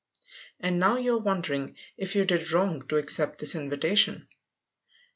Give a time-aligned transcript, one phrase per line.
[0.59, 4.27] And now you are wondering if you did wrong to accept this invitation.